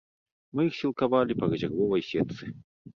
[0.55, 2.55] Мы іх сілкавалі па рэзервовай сетцы.